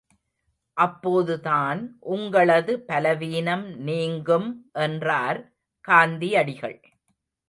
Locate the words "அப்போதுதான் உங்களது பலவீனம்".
0.77-3.67